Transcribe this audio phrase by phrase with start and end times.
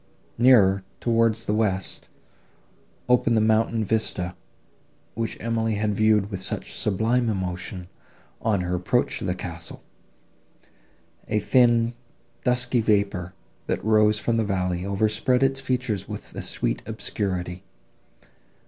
[0.39, 2.09] Nearer, towards the west,
[3.07, 4.35] opened the mountain vista,
[5.13, 7.87] which Emily had viewed with such sublime emotion,
[8.41, 9.83] on her approach to the castle:
[11.27, 11.93] a thin
[12.43, 13.35] dusky vapour,
[13.67, 17.61] that rose from the valley, overspread its features with a sweet obscurity.